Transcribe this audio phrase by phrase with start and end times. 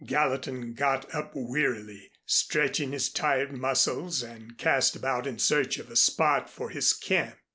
[0.03, 5.95] Gallatin got up wearily, stretching his tired muscles and cast about in search of a
[5.95, 7.35] spot for his camp.